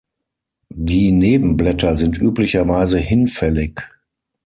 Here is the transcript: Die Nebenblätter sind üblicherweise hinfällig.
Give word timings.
Die 0.73 1.11
Nebenblätter 1.11 1.93
sind 1.95 2.17
üblicherweise 2.17 2.97
hinfällig. 2.97 3.79